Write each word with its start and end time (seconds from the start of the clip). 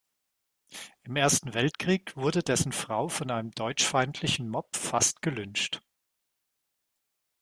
Im 1.03 1.15
Ersten 1.15 1.53
Weltkrieg 1.53 2.17
wurde 2.17 2.41
dessen 2.41 2.71
Frau 2.71 3.07
von 3.07 3.29
einem 3.29 3.51
deutschfeindlichen 3.51 4.49
Mob 4.49 4.75
fast 4.75 5.21
gelyncht. 5.21 5.83